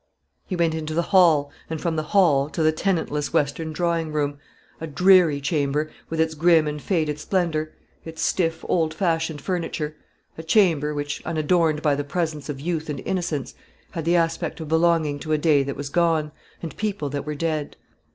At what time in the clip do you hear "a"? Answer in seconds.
4.79-4.87, 10.39-10.41, 15.33-15.37